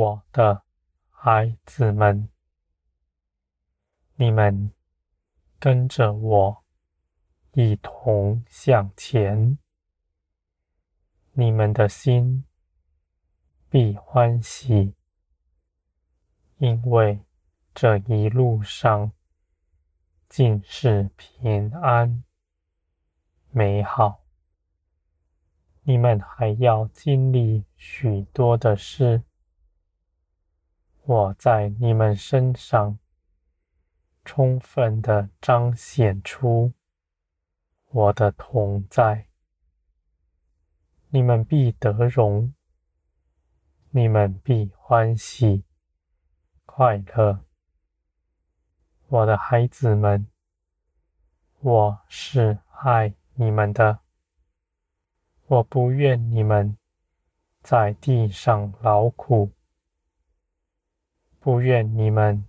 [0.00, 0.62] 我的
[1.10, 2.30] 孩子们，
[4.14, 4.72] 你们
[5.58, 6.64] 跟着我
[7.52, 9.58] 一同向前，
[11.32, 12.46] 你们的心
[13.68, 14.94] 必欢喜，
[16.56, 17.20] 因为
[17.74, 19.12] 这一路上
[20.30, 22.24] 尽是平安
[23.50, 24.22] 美好。
[25.82, 29.24] 你们还要经历许多的事，
[31.10, 32.96] 我在你们身上
[34.24, 36.72] 充分的彰显出
[37.88, 39.26] 我的同在，
[41.08, 42.54] 你们必得荣，
[43.90, 45.64] 你们必欢喜
[46.64, 47.40] 快乐，
[49.08, 50.28] 我的孩子们，
[51.58, 53.98] 我是爱你们的。
[55.48, 56.78] 我不愿你们
[57.62, 59.50] 在地上劳苦，
[61.40, 62.44] 不愿你们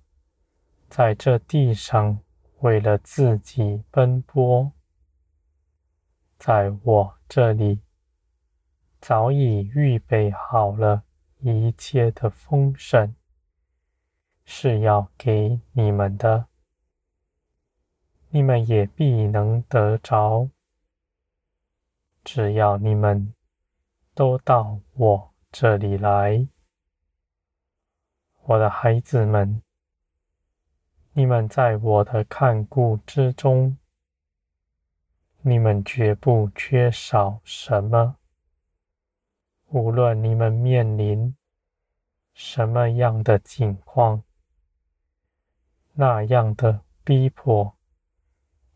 [0.89, 2.19] 在这地上
[2.59, 4.73] 为了自己奔波。
[6.37, 7.79] 在我这里
[8.99, 11.03] 早已预备好了
[11.39, 13.15] 一切的丰盛，
[14.43, 16.47] 是要给你们的，
[18.29, 20.49] 你们也必能得着。
[22.23, 23.33] 只要你们
[24.13, 26.45] 都到我这里来，
[28.51, 29.61] 我的孩子们，
[31.13, 33.77] 你们在我的看顾之中，
[35.39, 38.17] 你们绝不缺少什么。
[39.67, 41.33] 无论你们面临
[42.33, 44.21] 什么样的境况，
[45.93, 47.77] 那样的逼迫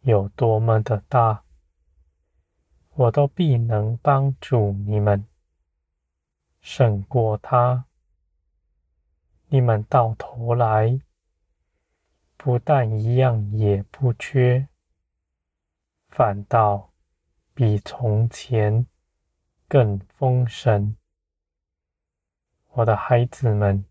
[0.04, 1.44] 有多么的大。
[2.94, 5.28] 我都必能帮助你们
[6.62, 7.84] 胜过他。
[9.48, 11.00] 你们到头来，
[12.36, 14.68] 不但一样也不缺，
[16.10, 16.92] 反倒
[17.54, 18.86] 比从前
[19.68, 20.96] 更丰盛。
[22.72, 23.86] 我的孩子们，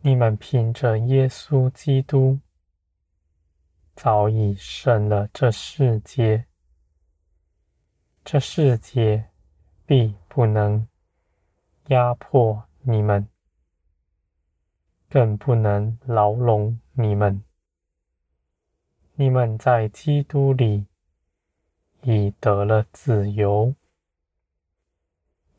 [0.00, 2.38] 你们凭着耶稣基督，
[3.96, 6.46] 早已胜了这世界。
[8.24, 9.30] 这世界
[9.84, 10.88] 必不能
[11.88, 13.28] 压迫你们，
[15.14, 17.44] 更不能牢笼你们。
[19.14, 20.86] 你们在基督里
[22.02, 23.76] 已得了自由，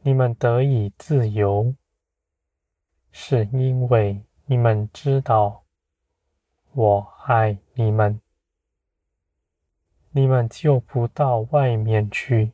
[0.01, 1.73] 你们得以自由，
[3.13, 5.63] 是因为你们知道
[6.73, 8.19] 我爱你们。
[10.11, 12.51] 你们就不到外面去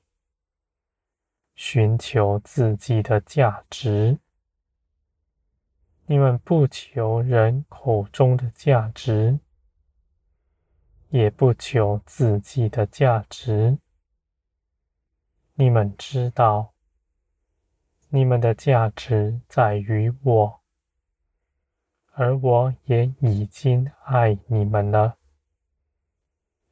[1.56, 4.20] 寻求自己的价值，
[6.12, 9.40] 你们不求人口中的价值，
[11.08, 13.78] 也不求自己的价值。
[15.54, 16.74] 你们知道，
[18.10, 20.62] 你们的价值在于我，
[22.12, 25.18] 而我也已经爱你们了。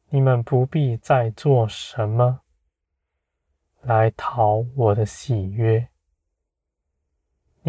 [0.09, 2.41] 你们不必再做什么
[3.79, 5.88] 来讨我的喜悦。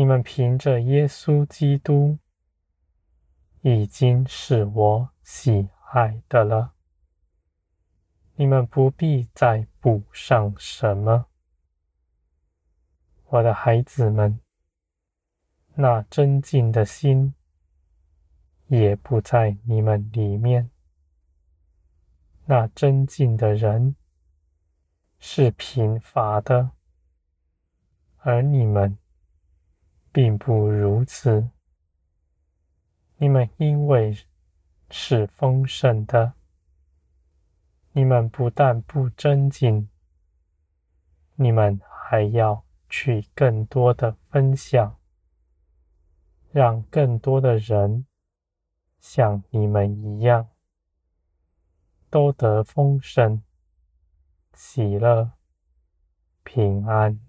[0.00, 2.18] 你们凭着耶稣基督
[3.60, 6.72] 已经是我喜爱的了。
[8.36, 11.26] 你们不必再补上什么，
[13.26, 14.40] 我的孩子们。
[15.74, 17.34] 那争竞的心
[18.68, 20.70] 也不在你们里面。
[22.46, 23.96] 那争竞的人
[25.18, 26.70] 是贫乏的，
[28.20, 28.96] 而你们
[30.12, 31.51] 并不如此。
[33.16, 34.16] 你们因为
[34.91, 36.33] 是丰盛的，
[37.92, 39.89] 你们不但不争竞，
[41.34, 44.98] 你们还要去更多的分享，
[46.51, 48.06] 让更多的人
[48.98, 50.48] 像你们一样。
[52.13, 53.41] 都得丰盛、
[54.53, 55.30] 喜乐、
[56.42, 57.21] 平安。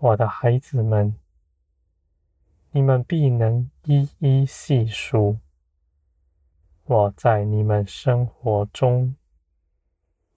[0.00, 1.16] 我的孩子们，
[2.70, 5.38] 你们必能一一细数
[6.84, 9.16] 我在你们生活中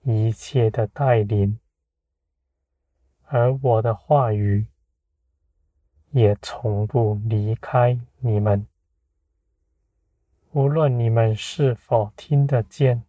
[0.02, 1.60] 一切的带领，
[3.26, 4.66] 而我的话语
[6.10, 8.66] 也从不离开你们。
[10.54, 13.04] 无论你们是否听得见，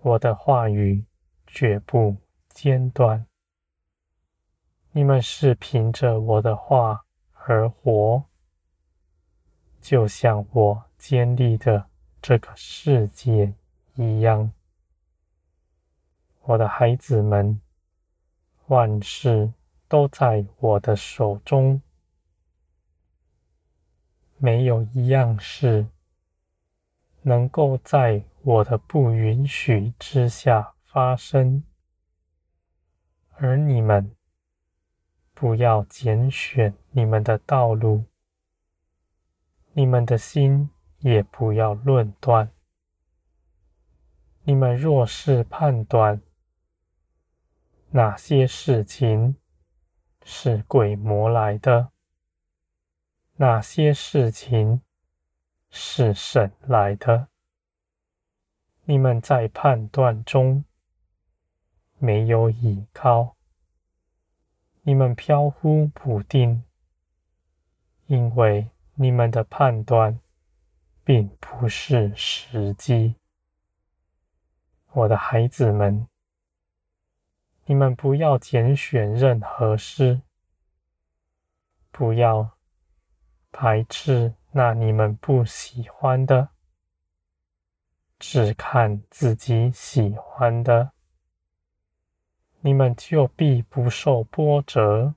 [0.00, 1.04] 我的话语
[1.44, 2.16] 绝不
[2.48, 3.26] 间断。
[4.96, 7.04] 你们是凭着我的话
[7.34, 8.24] 而活，
[9.78, 11.90] 就像我建立的
[12.22, 13.52] 这个世界
[13.96, 14.50] 一样。
[16.44, 17.60] 我的孩子们，
[18.68, 19.52] 万事
[19.86, 21.82] 都在我的手中，
[24.38, 25.86] 没有一样事
[27.20, 31.62] 能够在我的不允许之下发生。
[33.34, 34.15] 而你们，
[35.38, 38.06] 不要拣选你们的道路，
[39.74, 42.50] 你们的心也不要论断。
[44.44, 46.22] 你们若是判断，
[47.90, 49.36] 哪些事情
[50.24, 51.92] 是鬼魔来的？
[53.34, 54.80] 哪些事情
[55.68, 57.28] 是神来的？
[58.84, 60.64] 你们在判断中
[61.98, 63.35] 没有依靠，
[64.88, 66.62] 你们飘忽不定，
[68.06, 70.20] 因为你们的判断
[71.02, 73.16] 并不是时机。
[74.92, 76.06] 我的孩子们。
[77.64, 80.22] 你们不要拣选任何事，
[81.90, 82.56] 不要
[83.50, 86.50] 排斥那你们不喜欢的，
[88.20, 90.92] 只看自己喜欢的，
[92.66, 95.14] 你们就必不受波折。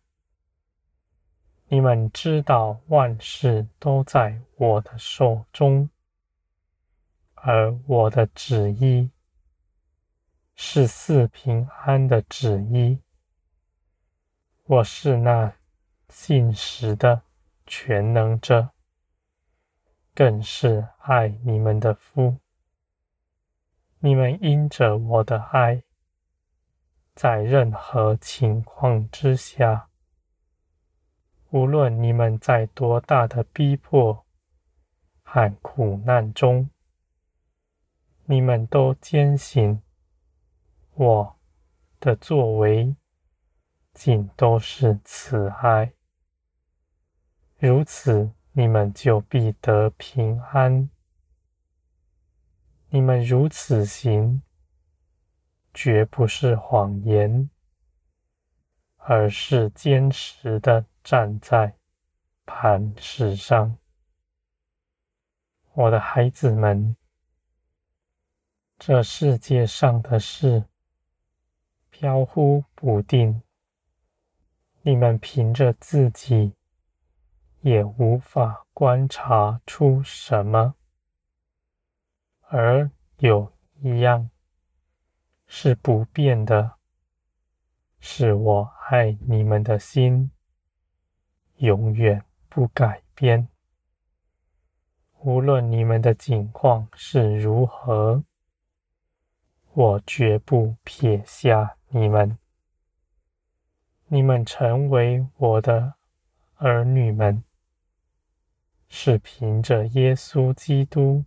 [1.69, 5.90] 你们知道万事都在我的手中，
[7.34, 9.10] 而我的旨意。
[10.56, 13.00] 是四平安的旨意。
[14.66, 15.52] 我是那
[16.07, 17.24] 信实的
[17.66, 18.69] 全能者，
[20.13, 22.38] 更是爱你们的父。
[23.98, 25.81] 你们因着我的爱，
[27.21, 29.89] 在任何情况之下，
[31.50, 34.25] 无论你们在多大的逼迫
[35.24, 36.69] 和苦难中，
[38.24, 39.81] 你们都坚信。
[40.94, 41.38] 我
[42.00, 42.95] 的作为
[43.94, 45.92] 尽都是慈爱，
[47.57, 50.89] 如此你们就必得平安。
[52.88, 54.42] 你们如此行，
[55.74, 57.50] 绝不是谎言，
[58.98, 61.75] 而是坚实的站在
[62.45, 63.77] 磐石上。
[65.74, 66.95] 我的孩子们，
[68.77, 70.66] 这世界上的事。
[71.92, 73.42] 飘忽不定，
[74.83, 76.56] 你们凭着自己
[77.60, 80.75] 也无法观察出什么，
[82.44, 83.51] 而有
[83.81, 84.30] 一样
[85.51, 86.75] 是不变的，
[88.00, 90.30] 是我爱你们的心，
[91.56, 93.47] 永远不改变。
[95.21, 98.23] 无论你们的境况是如何，
[99.73, 101.76] 我绝不撇下。
[101.90, 102.38] 你们，
[104.06, 105.95] 你们成为我的
[106.57, 107.44] 儿女们，
[108.88, 111.26] 是凭着耶稣基督，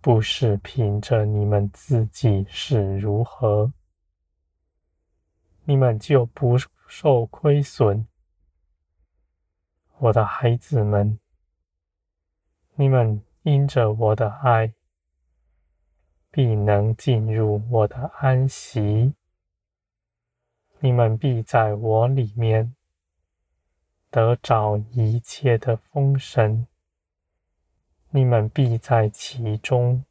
[0.00, 3.72] 不是凭着你们自己是如何，
[5.64, 8.06] 你们就不受亏损。
[9.98, 11.18] 我的孩子们，
[12.74, 14.74] 你们因着我的爱。
[16.30, 19.14] 必能进入我的安息，
[20.78, 22.76] 你们必在我里面
[24.10, 26.66] 得着一切的丰盛，
[28.10, 30.04] 你们必在其中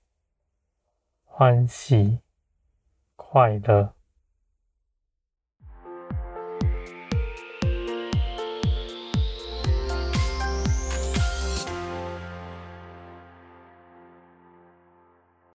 [1.25, 2.19] 欢喜
[3.15, 3.96] 快乐。